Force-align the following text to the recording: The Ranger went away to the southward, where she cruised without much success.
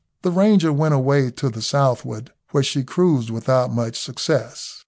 The 0.23 0.31
Ranger 0.31 0.73
went 0.73 0.95
away 0.95 1.29
to 1.29 1.49
the 1.49 1.61
southward, 1.61 2.33
where 2.49 2.63
she 2.63 2.83
cruised 2.83 3.29
without 3.29 3.71
much 3.71 3.99
success. 3.99 4.79